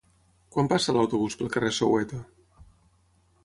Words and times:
Quan 0.55 0.69
passa 0.71 0.95
l'autobús 0.95 1.37
pel 1.43 1.53
carrer 1.57 1.71
Soweto? 1.81 2.25